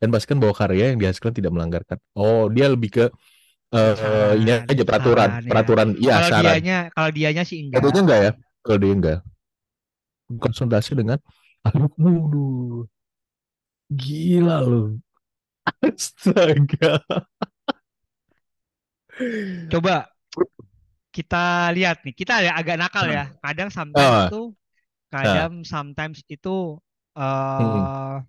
Dan 0.00 0.08
pastikan 0.08 0.40
bahwa 0.40 0.56
karya 0.56 0.96
yang 0.96 0.98
dihasilkan 0.98 1.36
tidak 1.36 1.52
melanggarkan. 1.52 2.00
Oh, 2.16 2.48
dia 2.48 2.72
lebih 2.72 2.88
ke 2.88 3.04
eh, 3.70 3.94
Saran, 3.94 4.40
ini 4.40 4.50
aja 4.66 4.82
peraturan, 4.82 5.28
saran, 5.30 5.44
ya. 5.44 5.50
peraturan, 5.52 5.88
iya 6.00 6.14
Kalau 6.16 6.28
saran. 6.32 6.44
dianya, 6.56 6.78
kalau 6.90 7.10
dianya 7.12 7.42
sih 7.44 7.58
enggak. 7.68 7.78
Katanya 7.84 8.00
enggak 8.02 8.20
ya? 8.20 8.32
Kalau 8.64 8.78
dia 8.80 8.92
enggak. 8.96 9.18
Konsultasi 10.30 10.90
dengan 10.96 11.18
ahli. 11.62 11.84
Waduh. 12.00 12.88
Gila 13.90 14.56
loh. 14.64 14.88
Astaga. 15.84 17.02
Coba 19.68 20.08
kita 21.10 21.68
lihat 21.74 22.06
nih, 22.06 22.14
kita 22.14 22.40
ya 22.40 22.54
agak 22.56 22.78
nakal 22.78 23.04
ya. 23.10 23.28
Kadang 23.42 23.68
Ah. 23.68 23.74
sometimes 23.74 24.18
itu, 24.30 24.42
kadang 25.10 25.52
sometimes 25.66 26.18
itu 26.30 26.56
eh 27.18 27.58
Hmm. 27.60 28.22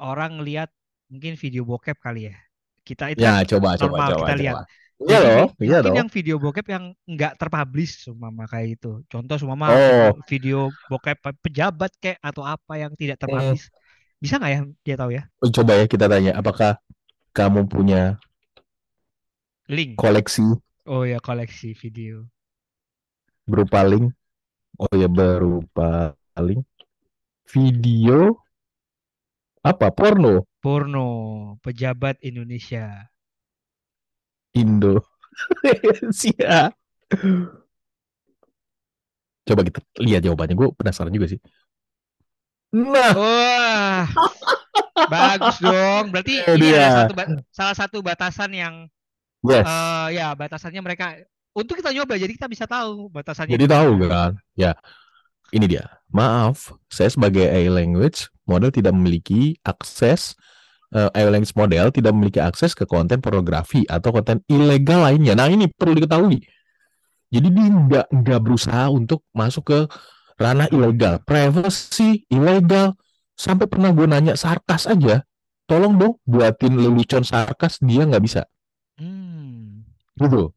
Orang 0.00 0.40
lihat 0.46 0.70
mungkin 1.12 1.34
video 1.38 1.62
bokep 1.66 1.98
kali 2.00 2.30
ya. 2.32 2.36
Kita 2.84 3.10
itu 3.12 3.22
Ya, 3.22 3.30
kan 3.30 3.46
coba, 3.50 3.68
coba, 3.80 3.98
normal 3.98 4.08
coba, 4.08 4.26
kita 4.26 4.32
lihat. 4.40 4.58
coba. 4.58 4.60
Iya 5.08 5.18
Jadi 5.18 5.26
loh, 5.26 5.44
iya 5.60 5.78
mungkin 5.78 5.84
dong. 5.86 6.00
yang 6.00 6.08
video 6.10 6.36
bokep 6.40 6.66
yang 6.70 6.84
nggak 7.08 7.32
terpublish 7.40 7.92
seumpama 8.08 8.44
kayak 8.48 8.68
itu. 8.80 8.88
Contoh 9.10 9.36
seumpama 9.40 9.68
Oh. 9.68 10.14
video, 10.30 10.72
bokep 10.90 11.16
pe- 11.20 11.40
pejabat 11.44 11.92
kayak 12.02 12.18
atau 12.22 12.44
apa 12.46 12.74
yang 12.80 12.92
tidak 12.96 13.18
Hmm. 13.28 13.56
terpublish. 13.56 13.68
Bisa 14.22 14.38
nggak 14.40 14.52
ya 14.54 14.60
dia 14.86 14.96
tahu 15.00 15.10
ya? 15.18 15.22
Oh, 15.42 15.50
Coba 15.56 15.72
ya 15.80 15.86
kita 15.92 16.06
tanya, 16.12 16.32
apakah 16.40 16.80
kamu 17.36 17.60
punya 17.72 18.18
Link. 19.68 20.00
koleksi 20.00 20.42
Oh 20.92 21.04
ya 21.04 21.18
koleksi 21.20 21.74
video. 21.82 22.28
berupa 23.50 23.80
link? 23.90 24.12
Oh 24.82 24.92
ya, 24.96 25.08
berupa 25.10 26.14
link. 26.40 26.64
Video 27.52 28.43
apa? 29.64 29.88
Porno 29.90 30.44
Porno 30.60 31.08
pejabat 31.60 32.20
Indonesia. 32.24 33.08
Indo. 34.56 35.02
Siap. 36.20 36.72
Coba 39.44 39.60
kita 39.60 39.80
lihat 40.00 40.24
jawabannya. 40.24 40.56
Gue 40.56 40.68
penasaran 40.72 41.12
juga 41.12 41.28
sih. 41.28 41.40
Nah, 42.74 43.12
Wah, 43.14 44.04
bagus 45.12 45.56
dong. 45.60 46.10
Berarti 46.10 46.42
Eh, 46.42 46.56
ini 46.58 46.74
satu 46.74 47.14
salah 47.52 47.76
satu 47.76 47.98
batasan 48.02 48.50
yang 48.56 48.74
yes. 49.46 49.62
eh 49.68 50.06
ya 50.18 50.34
batasannya 50.34 50.82
mereka 50.82 51.14
untuk 51.54 51.78
kita 51.78 51.94
nyoba 51.94 52.18
jadi 52.18 52.32
kita 52.34 52.50
bisa 52.50 52.66
tahu 52.66 53.12
batasannya. 53.14 53.54
Jadi 53.54 53.68
di 53.68 53.70
tahu 53.70 53.90
kan? 54.10 54.34
Ya, 54.58 54.74
ini 55.54 55.70
dia. 55.70 55.86
Maaf, 56.10 56.74
saya 56.90 57.10
sebagai 57.10 57.46
AI 57.46 57.70
language 57.70 58.26
model 58.46 58.74
tidak 58.74 58.92
memiliki 58.94 59.54
akses 59.62 60.34
eh, 60.94 61.10
AI 61.14 61.30
language 61.30 61.54
model 61.54 61.90
tidak 61.94 62.12
memiliki 62.14 62.42
akses 62.42 62.74
ke 62.74 62.86
konten 62.86 63.18
pornografi 63.22 63.86
atau 63.86 64.10
konten 64.14 64.42
ilegal 64.50 65.06
lainnya. 65.06 65.34
Nah, 65.38 65.46
ini 65.50 65.70
perlu 65.70 65.98
diketahui. 65.98 66.42
Jadi 67.34 67.48
dia 67.50 67.66
nggak 67.66 68.06
nggak 68.14 68.40
berusaha 68.42 68.86
untuk 68.94 69.26
masuk 69.34 69.64
ke 69.66 69.78
ranah 70.38 70.70
ilegal, 70.70 71.18
privacy 71.26 72.22
ilegal. 72.30 72.94
Sampai 73.34 73.66
pernah 73.66 73.90
gue 73.90 74.06
nanya 74.06 74.38
sarkas 74.38 74.86
aja, 74.86 75.26
tolong 75.66 75.98
dong 75.98 76.14
buatin 76.22 76.78
lelucon 76.78 77.26
sarkas 77.26 77.82
dia 77.82 78.06
nggak 78.06 78.22
bisa 78.22 78.42
Hmm. 78.94 79.82
gitu. 80.14 80.54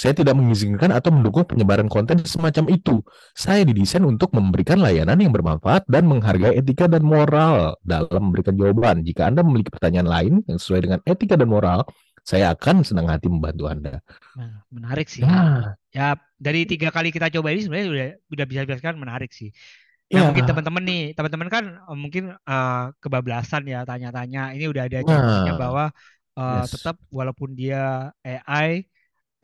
Saya 0.00 0.16
tidak 0.16 0.32
mengizinkan 0.32 0.88
atau 0.96 1.12
mendukung 1.12 1.44
penyebaran 1.44 1.84
konten 1.92 2.24
semacam 2.24 2.64
itu. 2.72 3.04
Saya 3.36 3.68
didesain 3.68 4.00
untuk 4.08 4.32
memberikan 4.32 4.80
layanan 4.80 5.20
yang 5.20 5.32
bermanfaat 5.36 5.84
dan 5.92 6.08
menghargai 6.08 6.56
etika 6.56 6.88
dan 6.88 7.04
moral 7.04 7.76
dalam 7.84 8.32
memberikan 8.32 8.56
jawaban. 8.56 9.04
Jika 9.04 9.28
Anda 9.28 9.44
memiliki 9.44 9.68
pertanyaan 9.68 10.08
lain 10.08 10.32
yang 10.48 10.56
sesuai 10.56 10.80
dengan 10.88 11.00
etika 11.04 11.36
dan 11.36 11.48
moral, 11.52 11.84
saya 12.24 12.56
akan 12.56 12.80
senang 12.80 13.12
hati 13.12 13.28
membantu 13.28 13.68
Anda. 13.68 14.00
Nah, 14.38 14.62
menarik 14.70 15.08
sih. 15.10 15.22
Nah, 15.26 15.76
Ya, 15.90 16.14
dari 16.38 16.70
tiga 16.70 16.94
kali 16.94 17.10
kita 17.10 17.34
coba 17.34 17.50
ini 17.50 17.66
sebenarnya 17.66 17.88
udah 17.90 18.08
udah 18.30 18.44
bisa 18.46 18.60
dijelaskan 18.62 18.94
menarik 19.02 19.30
sih. 19.34 19.50
ya, 20.06 20.22
Nah, 20.22 20.30
mungkin 20.30 20.46
teman-teman 20.46 20.82
nih, 20.86 21.02
teman-teman 21.18 21.48
kan 21.50 21.64
eh, 21.90 21.98
mungkin 21.98 22.24
eh, 22.34 22.84
kebablasan 23.02 23.62
ya 23.66 23.82
tanya-tanya. 23.82 24.54
Ini 24.54 24.64
udah 24.70 24.82
ada 24.86 24.98
contohnya 25.02 25.50
Nah, 25.50 25.58
bahwa 25.58 25.84
eh, 26.38 26.62
yes. 26.62 26.70
tetap 26.72 26.96
walaupun 27.10 27.50
dia 27.58 28.14
AI, 28.22 28.86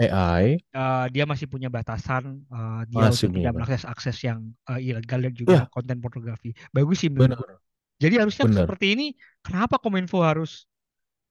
AI 0.00 0.60
eh, 0.76 1.04
dia 1.14 1.24
masih 1.30 1.46
punya 1.52 1.68
batasan 1.72 2.24
eh, 2.52 2.80
dia 2.90 3.06
masih 3.06 3.28
untuk 3.28 3.30
tidak 3.32 3.50
mengakses 3.56 3.84
akses 3.88 4.16
yang 4.28 4.40
eh, 4.70 4.80
ilegal 4.88 5.20
dan 5.24 5.34
juga 5.34 5.56
Ya, 5.56 5.66
konten 5.72 5.96
pornografi. 6.02 6.52
Bagus 6.74 6.96
sih 7.02 7.10
menurut 7.12 7.32
benar. 7.32 7.38
Jadi 8.02 8.14
harusnya 8.20 8.44
benar. 8.48 8.64
seperti 8.68 8.86
ini, 8.94 9.06
kenapa 9.44 9.80
Kominfo 9.80 10.20
harus 10.24 10.68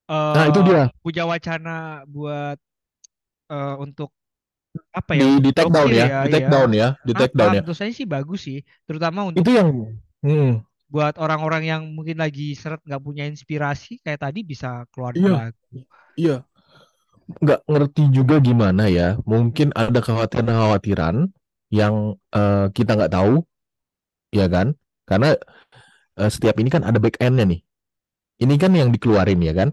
Nah, 0.09 0.45
itu 0.49 0.59
dia. 0.65 0.83
punya 1.03 1.23
wacana 1.25 2.05
buat 2.05 2.57
eh, 3.51 3.75
untuk 3.85 4.09
apa 4.91 5.13
ya 5.15 5.25
Di 5.25 5.39
di 5.45 5.51
take 5.55 5.71
down 5.71 5.89
ya, 5.91 6.05
ya, 6.07 6.19
di 6.25 6.29
take 6.33 6.47
iya. 6.47 6.51
down 6.51 6.69
ya, 6.75 6.87
di 7.07 7.13
take 7.15 7.35
down 7.35 7.49
Kenapa? 7.49 7.55
ya. 7.57 7.61
Menurut 7.63 7.77
saya 7.79 7.91
sih 7.95 8.07
bagus 8.07 8.39
sih, 8.47 8.59
terutama 8.87 9.21
untuk 9.29 9.45
Itu 9.45 9.51
yang 9.55 9.69
hmm, 10.25 10.51
buat 10.93 11.15
orang-orang 11.17 11.63
yang 11.71 11.81
mungkin 11.97 12.17
lagi 12.23 12.53
seret 12.61 12.81
nggak 12.85 13.01
punya 13.03 13.23
inspirasi 13.29 13.99
kayak 14.05 14.21
tadi 14.25 14.39
bisa 14.45 14.85
keluarin 14.93 15.25
iya, 15.25 15.33
lagu. 15.37 15.77
iya. 16.17 16.35
Nggak 17.25 17.61
ngerti 17.65 18.03
juga 18.13 18.35
gimana 18.41 18.87
ya. 18.89 19.17
Mungkin 19.25 19.73
ada 19.73 19.99
kekhawatiran-kekhawatiran 20.01 21.15
yang 21.73 22.15
eh, 22.33 22.65
kita 22.71 22.91
nggak 22.97 23.13
tahu, 23.13 23.41
ya 24.33 24.45
kan? 24.49 24.77
Karena 25.09 25.33
eh, 26.19 26.29
setiap 26.31 26.55
ini 26.61 26.69
kan 26.73 26.85
ada 26.85 26.97
back 27.01 27.17
end-nya 27.21 27.45
nih. 27.49 27.61
Ini 28.43 28.53
kan 28.59 28.71
yang 28.75 28.89
dikeluarin 28.91 29.41
ya 29.41 29.53
kan? 29.55 29.69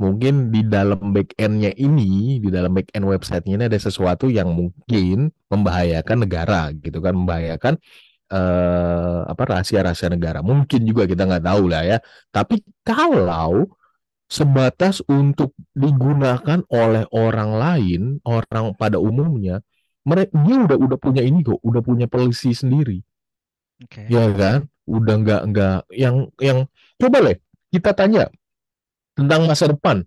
Mungkin 0.00 0.48
di 0.48 0.64
dalam 0.64 1.12
back 1.12 1.36
end-nya 1.36 1.76
ini, 1.76 2.40
di 2.40 2.48
dalam 2.48 2.72
back 2.72 2.88
end 2.96 3.04
website-nya 3.04 3.54
ini 3.60 3.64
ada 3.68 3.80
sesuatu 3.80 4.32
yang 4.32 4.48
mungkin 4.48 5.28
membahayakan 5.52 6.24
negara 6.24 6.72
gitu 6.72 7.04
kan, 7.04 7.12
membahayakan 7.12 7.74
eh, 8.32 9.18
apa 9.28 9.42
rahasia-rahasia 9.44 10.08
negara. 10.12 10.40
Mungkin 10.40 10.80
juga 10.88 11.04
kita 11.04 11.28
nggak 11.28 11.44
tahu 11.44 11.62
lah 11.68 11.82
ya. 11.84 11.98
Tapi 12.32 12.64
kalau 12.86 13.68
sebatas 14.30 15.02
untuk 15.10 15.52
digunakan 15.74 16.60
oleh 16.70 17.04
orang 17.12 17.50
lain, 17.64 18.02
orang 18.24 18.72
pada 18.78 18.96
umumnya, 19.02 19.60
mereka 20.06 20.32
dia 20.46 20.56
udah 20.66 20.78
udah 20.78 20.98
punya 20.98 21.22
ini 21.26 21.42
kok, 21.44 21.60
udah 21.60 21.82
punya 21.84 22.06
polisi 22.06 22.54
sendiri, 22.54 23.02
Oke. 23.84 24.06
ya 24.08 24.24
kan? 24.32 24.68
Udah 24.90 25.14
nggak 25.22 25.42
nggak 25.54 25.76
yang 25.94 26.16
yang 26.42 26.58
coba 26.98 27.18
deh 27.26 27.36
kita 27.70 27.90
tanya 27.94 28.26
tentang 29.18 29.46
masa 29.48 29.70
depan, 29.70 30.04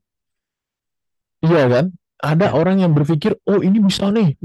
iya 1.45 1.63
kan? 1.73 1.85
Ada 2.23 2.45
Ya. 2.47 2.55
orang 2.55 2.77
yang 2.79 2.95
berpikir, 2.95 3.35
oh 3.51 3.59
ini 3.59 3.83
bisa 3.83 4.07
nih, 4.07 4.39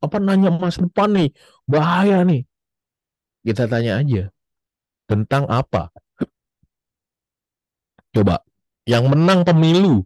apa 0.00 0.16
nanya 0.24 0.48
masa 0.48 0.80
depan 0.88 1.08
nih, 1.12 1.28
bahaya 1.68 2.24
nih. 2.24 2.48
Kita 3.46 3.64
tanya 3.72 3.92
aja 4.00 4.22
tentang 5.10 5.44
apa? 5.50 5.92
Coba. 8.12 8.47
Yang 8.88 9.04
menang 9.12 9.44
pemilu 9.44 10.00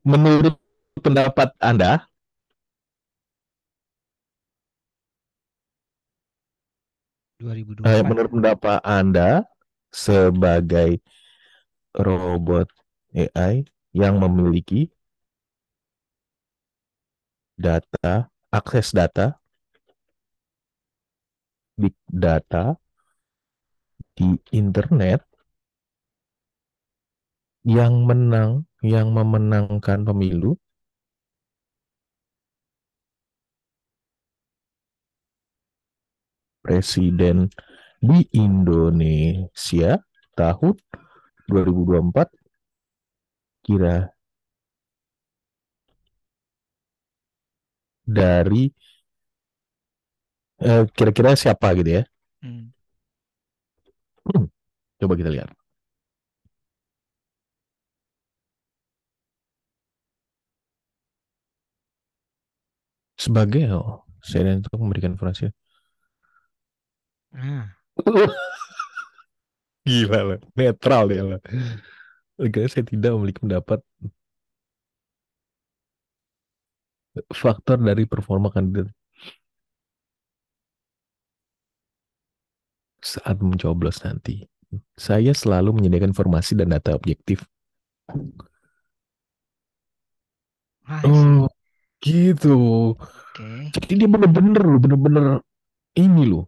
menurut 0.00 0.56
pendapat 0.96 1.52
Anda? 1.60 2.08
Eh, 7.42 8.00
2024. 8.00 8.08
menurut 8.08 8.30
pendapat 8.32 8.78
Anda 8.80 9.44
sebagai 9.92 11.04
robot 11.92 12.72
AI 13.12 13.68
yang 13.92 14.16
memiliki 14.16 14.88
data, 17.60 18.32
akses 18.48 18.96
data, 18.96 19.36
big 21.76 21.92
data 22.08 22.80
di 24.16 24.32
internet 24.56 25.31
yang 27.66 28.06
menang, 28.06 28.50
yang 28.86 29.10
memenangkan 29.10 30.06
pemilu 30.06 30.54
presiden 36.62 37.50
di 38.02 38.18
Indonesia 38.34 39.90
tahun 40.38 40.74
2024 41.50 42.28
kira 43.62 44.12
dari 48.06 48.72
eh, 50.62 50.84
kira-kira 50.96 51.30
siapa 51.36 51.66
gitu 51.78 51.90
ya? 52.00 52.02
Hmm. 52.42 52.72
Hmm, 54.26 54.46
Coba 55.00 55.14
kita 55.20 55.30
lihat. 55.34 55.50
Sebagai 63.22 63.62
oh, 63.70 64.02
saya 64.18 64.58
untuk 64.58 64.74
memberikan 64.82 65.14
informasi. 65.14 65.54
Nah, 67.32 67.70
Gila 69.86 70.20
lah, 70.28 70.40
netral 70.58 71.06
ya 71.10 71.22
lah. 71.26 71.40
Karena 72.38 72.68
saya 72.70 72.84
tidak 72.86 73.10
memiliki 73.18 73.42
pendapat 73.42 73.82
faktor 77.34 77.76
dari 77.82 78.06
performa 78.08 78.48
kandidat 78.48 78.88
saat 83.02 83.36
mencoblos 83.42 83.98
nanti. 84.06 84.46
Saya 84.96 85.34
selalu 85.34 85.82
menyediakan 85.82 86.14
informasi 86.14 86.56
dan 86.56 86.72
data 86.72 86.94
objektif. 86.94 87.44
see. 91.02 91.10
Oh, 91.10 91.51
gitu. 92.04 92.48
Oke. 92.98 93.72
Jadi 93.72 93.92
dia 94.04 94.08
bener-bener 94.08 94.62
loh, 94.62 94.78
bener-bener 94.80 95.24
ini 95.98 96.22
loh. 96.28 96.44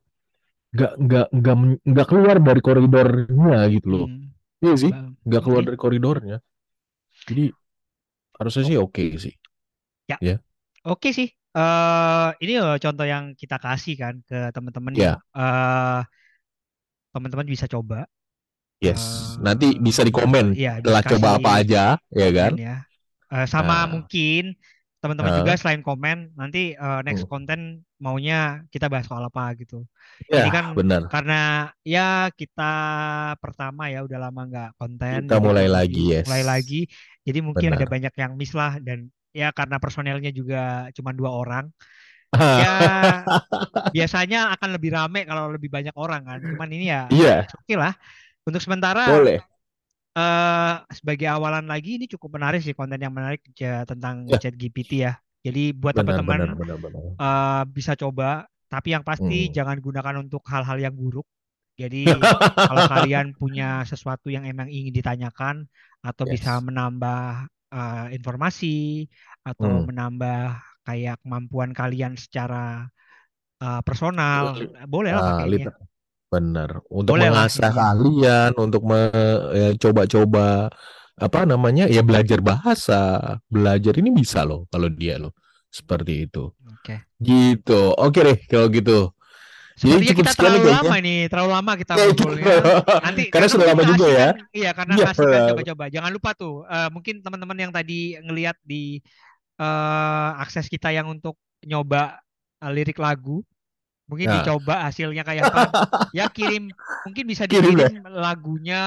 Nggak, 0.74 0.92
nggak, 1.00 1.26
nggak, 1.32 1.56
nggak 1.86 2.06
keluar 2.10 2.36
dari 2.42 2.60
koridornya 2.62 3.58
gitu 3.74 3.88
loh. 3.92 4.08
Hmm. 4.08 4.34
Iya 4.64 4.74
sih, 4.82 4.92
nggak 5.28 5.42
keluar 5.44 5.62
Oke. 5.62 5.68
dari 5.68 5.78
koridornya. 5.78 6.36
Jadi 7.28 7.44
harusnya 8.38 8.64
sih 8.68 8.76
oke 8.80 9.04
sih. 9.20 9.34
Ya. 10.08 10.16
Ya. 10.20 10.36
Oke 10.84 11.08
sih. 11.18 11.28
Eh 11.56 12.28
ini 12.42 12.52
loh 12.62 12.76
contoh 12.84 13.06
yang 13.06 13.24
kita 13.40 13.56
kasih 13.64 13.94
kan 14.02 14.14
ke 14.28 14.36
teman-teman. 14.54 14.94
Ya, 14.94 15.22
Eh 15.38 16.00
teman-teman 17.14 17.46
bisa 17.48 17.66
coba. 17.70 18.04
yes. 18.82 19.34
Nanti 19.40 19.74
eh 19.76 19.78
bisa 19.78 20.02
di 20.06 20.12
komen 20.14 20.54
ya 20.54 20.80
telah 20.84 21.02
coba 21.02 21.28
apa 21.40 21.50
aja, 21.62 21.84
ya 22.12 22.28
kan? 22.34 22.52
ya. 22.54 22.74
Eh, 23.32 23.46
sama 23.50 23.74
Nah, 23.74 23.90
mungkin 23.92 24.54
teman-teman 25.04 25.36
nah, 25.36 25.40
juga 25.44 25.52
selain 25.60 25.84
komen 25.84 26.32
nanti 26.32 26.72
eh, 26.72 27.00
next 27.04 27.28
hmm. 27.28 27.30
konten 27.30 27.84
maunya 28.00 28.64
kita 28.72 28.88
bahas 28.88 29.04
soal 29.04 29.20
apa 29.28 29.52
gitu. 29.60 29.84
Ini 30.32 30.48
ya 30.48 30.48
kan 30.48 30.72
benar. 30.72 31.12
karena 31.12 31.68
ya 31.84 32.32
kita 32.32 32.72
pertama 33.36 33.92
ya 33.92 34.00
udah 34.00 34.16
lama 34.16 34.48
nggak 34.48 34.70
konten, 34.80 35.28
Kita 35.28 35.36
jadi 35.36 35.44
mulai 35.44 35.68
lagi, 35.68 36.00
di- 36.00 36.08
yes. 36.16 36.24
mulai 36.24 36.44
lagi. 36.48 36.80
Jadi 37.20 37.38
mungkin 37.44 37.76
ada 37.76 37.84
Benar. 37.84 37.92
banyak 37.92 38.14
yang 38.16 38.32
miss 38.40 38.56
lah 38.56 38.80
dan 38.80 39.12
ya 39.36 39.52
karena 39.52 39.76
personelnya 39.76 40.32
juga 40.32 40.88
cuma 40.96 41.12
dua 41.12 41.28
orang. 41.36 41.68
Ya 42.34 42.74
biasanya 43.94 44.50
akan 44.58 44.74
lebih 44.74 44.90
rame 44.90 45.22
kalau 45.22 45.54
lebih 45.54 45.70
banyak 45.70 45.94
orang 45.94 46.26
kan. 46.26 46.42
Cuman 46.42 46.66
ini 46.72 46.90
ya 46.90 47.06
Iya, 47.06 47.46
oke 47.46 47.74
lah. 47.78 47.94
Untuk 48.42 48.58
sementara 48.58 49.06
boleh. 49.06 49.38
Eh 50.18 50.72
sebagai 50.98 51.26
awalan 51.34 51.64
lagi 51.72 51.88
ini 51.98 52.04
cukup 52.12 52.30
menarik 52.36 52.60
sih 52.66 52.74
konten 52.78 52.98
yang 53.04 53.14
menarik 53.18 53.40
ya, 53.64 53.82
tentang 53.90 54.14
Ya, 54.26 54.40
ChatGPT 54.40 54.90
ya. 55.06 55.12
Jadi 55.46 55.60
buat 55.80 55.94
teman-teman 55.98 56.40
eh, 57.22 57.62
bisa 57.76 57.92
coba, 58.02 58.24
tapi 58.72 58.88
yang 58.94 59.04
pasti 59.10 59.34
Hmm. 59.34 59.56
jangan 59.56 59.78
gunakan 59.86 60.16
untuk 60.24 60.42
hal-hal 60.52 60.78
yang 60.84 60.94
buruk. 61.00 61.26
Jadi 61.80 61.98
kalau 62.66 62.84
kalian 62.92 63.26
punya 63.40 63.64
sesuatu 63.90 64.28
yang 64.34 64.44
emang 64.50 64.68
ingin 64.76 64.92
ditanyakan 64.98 65.56
atau 66.06 66.24
bisa 66.34 66.50
Yes. 66.50 66.66
menambah 66.66 67.20
eh, 67.74 68.06
informasi 68.16 68.66
atau 69.48 69.72
Hmm. 69.72 69.86
menambah 69.88 70.36
kayak 70.86 71.14
kemampuan 71.22 71.70
kalian 71.80 72.14
secara 72.24 72.56
eh, 73.62 73.80
personal, 73.86 74.44
boleh 74.92 75.12
lah 75.16 75.24
Ya. 76.36 76.40
benar. 76.40 76.70
Untuk 76.90 77.14
Boleh 77.14 77.28
lah 77.30 77.46
mengasah 77.46 77.70
ya. 77.70 77.76
keahlian, 77.76 78.50
untuk 78.58 78.82
ya, 79.54 79.68
coba-coba 79.78 80.46
apa 81.14 81.38
namanya 81.46 81.86
ya 81.86 82.02
belajar 82.02 82.42
bahasa, 82.42 83.00
belajar 83.46 83.94
ini 84.02 84.10
bisa 84.10 84.42
loh 84.42 84.66
kalau 84.72 84.90
dia 84.90 85.16
loh 85.22 85.32
seperti 85.70 86.26
itu. 86.26 86.50
Oke. 86.74 86.96
Gitu. 87.18 87.80
Oke 87.96 88.20
deh 88.22 88.38
kalau 88.50 88.66
gitu. 88.70 89.10
Jadi 89.74 90.06
Sepertinya 90.06 90.06
cukup 90.06 90.18
kita 90.22 90.32
terlalu 90.38 90.58
kayaknya. 90.62 90.74
lama 90.86 90.96
nih, 91.02 91.20
terlalu 91.30 91.50
lama 91.50 91.72
kita 91.74 91.92
Ya, 91.94 92.04
ngobrolnya. 92.06 92.46
Nanti 93.02 93.22
Karena 93.26 93.48
sudah 93.50 93.66
lama 93.66 93.82
juga 93.82 94.06
ya. 94.06 94.28
iya 94.54 94.70
karena 94.70 94.94
Iya. 94.94 95.04
keasikan 95.10 95.40
coba-coba. 95.50 95.84
Jangan 95.90 96.10
lupa 96.14 96.30
tuh, 96.38 96.54
eh, 96.70 96.88
mungkin 96.94 97.14
teman-teman 97.26 97.58
yang 97.58 97.72
tadi 97.74 98.14
ngelihat 98.22 98.56
di 98.62 99.02
eh, 99.58 100.30
akses 100.38 100.66
kita 100.66 100.90
yang 100.90 101.06
untuk 101.10 101.38
nyoba 101.62 102.18
eh, 102.62 102.70
lirik 102.74 102.98
lagu, 102.98 103.42
mungkin 104.10 104.28
Nah, 104.28 104.34
dicoba 104.34 104.74
hasilnya 104.88 105.22
kayak 105.28 105.44
apa. 105.52 105.62
Ya 106.14 106.24
kirim, 106.30 106.70
mungkin 107.04 107.24
bisa 107.26 107.44
kirim 107.50 107.74
ya. 107.78 107.88
dikirim 107.90 108.02
lagunya, 108.06 108.80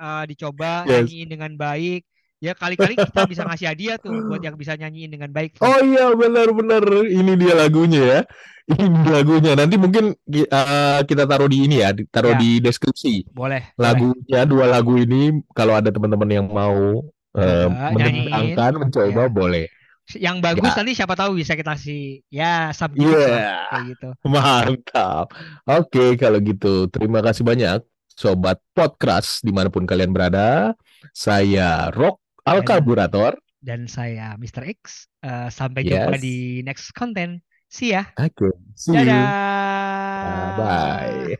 eh, 0.00 0.22
dicoba 0.30 0.66
Yes. 0.90 1.10
nyanyiin 1.10 1.28
dengan 1.28 1.52
baik. 1.60 2.00
Ya 2.40 2.56
kali-kali 2.56 2.96
kita 2.96 3.28
bisa 3.28 3.44
ngasih 3.44 3.68
hadiah 3.68 3.96
tuh 4.00 4.24
buat 4.24 4.40
yang 4.40 4.56
bisa 4.56 4.72
nyanyiin 4.72 5.12
dengan 5.12 5.28
baik. 5.28 5.60
Oh 5.60 5.78
iya 5.84 6.08
benar-benar 6.16 6.82
ini 7.04 7.32
dia 7.36 7.52
lagunya 7.52 8.00
ya. 8.00 8.20
Ini 8.70 9.08
lagunya. 9.12 9.52
Nanti 9.58 9.74
mungkin 9.76 10.14
ki- 10.24 10.46
eh, 10.48 11.00
kita 11.04 11.26
taruh 11.28 11.48
di 11.50 11.66
ini 11.68 11.82
ya, 11.84 11.90
taruh 12.08 12.32
Ya, 12.32 12.38
di 12.38 12.62
deskripsi. 12.64 13.28
boleh, 13.34 13.62
boleh. 13.76 13.80
Lagunya 13.82 14.40
dua 14.48 14.66
lagu 14.72 14.94
ini 14.96 15.42
kalau 15.52 15.74
ada 15.76 15.90
teman-teman 15.92 16.30
yang 16.32 16.46
mau 16.48 17.02
nyanyiin, 17.98 18.56
mendengarkan, 18.56 18.72
mencoba 18.80 19.22
ya. 19.26 19.28
boleh. 19.28 19.64
Yang 20.10 20.36
bagus 20.42 20.70
Ya. 20.74 20.78
nanti 20.82 20.92
siapa 20.92 21.14
tahu 21.14 21.38
bisa 21.38 21.54
kita 21.54 21.78
kasih 21.78 22.24
ya 22.28 22.74
subgimmick 22.74 23.14
Iya, 23.14 23.30
lah 23.30 23.62
kayak 23.70 23.84
gitu. 23.94 24.08
mantap. 24.26 25.26
Oke, 25.64 26.04
kalau 26.18 26.38
gitu 26.42 26.90
terima 26.90 27.22
kasih 27.22 27.46
banyak 27.46 27.78
sobat 28.10 28.58
podcast 28.74 29.40
di 29.40 29.54
mana 29.54 29.70
pun 29.70 29.86
kalian 29.86 30.10
berada. 30.10 30.74
Saya 31.14 31.88
Rock 31.94 32.18
Al 32.44 32.60
Dan 33.60 33.86
saya 33.86 34.34
Mr. 34.40 34.66
X. 34.72 35.06
Eh, 35.20 35.48
sampai 35.52 35.84
jumpa 35.84 36.16
Yes. 36.16 36.22
di 36.24 36.36
next 36.64 36.90
konten. 36.96 37.44
See 37.70 37.94
ya. 37.94 38.02
Oke, 38.18 38.50
see 38.74 38.90
you. 38.90 39.06
Dadah. 39.06 39.28
Bye 40.26 40.50
bye. 40.58 41.38